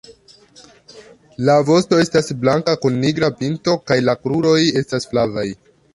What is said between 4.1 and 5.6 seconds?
kruroj estas flavaj.